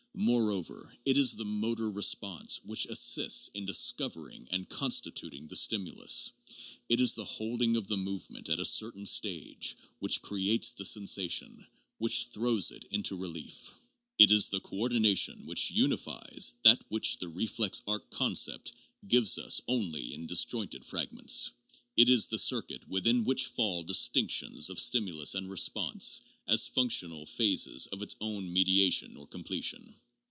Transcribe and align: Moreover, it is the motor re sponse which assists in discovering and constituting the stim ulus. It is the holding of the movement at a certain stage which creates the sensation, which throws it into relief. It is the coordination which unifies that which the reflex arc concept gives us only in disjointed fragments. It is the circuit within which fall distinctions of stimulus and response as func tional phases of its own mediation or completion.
Moreover, 0.13 0.93
it 1.05 1.15
is 1.17 1.35
the 1.37 1.45
motor 1.45 1.89
re 1.89 2.03
sponse 2.03 2.57
which 2.65 2.85
assists 2.85 3.47
in 3.55 3.65
discovering 3.65 4.45
and 4.51 4.69
constituting 4.69 5.47
the 5.47 5.55
stim 5.55 5.85
ulus. 5.87 6.31
It 6.89 6.99
is 6.99 7.13
the 7.13 7.23
holding 7.25 7.75
of 7.77 7.87
the 7.87 7.97
movement 7.97 8.47
at 8.49 8.59
a 8.59 8.65
certain 8.65 9.05
stage 9.07 9.75
which 9.99 10.21
creates 10.21 10.73
the 10.73 10.83
sensation, 10.85 11.65
which 11.97 12.25
throws 12.27 12.69
it 12.71 12.83
into 12.91 13.15
relief. 13.15 13.71
It 14.19 14.29
is 14.31 14.49
the 14.49 14.59
coordination 14.59 15.45
which 15.47 15.71
unifies 15.71 16.55
that 16.63 16.83
which 16.89 17.17
the 17.17 17.29
reflex 17.29 17.81
arc 17.87 18.07
concept 18.11 18.73
gives 19.07 19.39
us 19.39 19.61
only 19.67 20.13
in 20.13 20.27
disjointed 20.27 20.85
fragments. 20.85 21.51
It 21.97 22.09
is 22.09 22.27
the 22.27 22.39
circuit 22.39 22.87
within 22.87 23.23
which 23.25 23.47
fall 23.47 23.81
distinctions 23.83 24.69
of 24.69 24.79
stimulus 24.79 25.33
and 25.35 25.49
response 25.49 26.21
as 26.47 26.69
func 26.69 26.89
tional 27.01 27.27
phases 27.27 27.87
of 27.87 28.01
its 28.03 28.15
own 28.21 28.51
mediation 28.53 29.17
or 29.17 29.25
completion. 29.27 29.95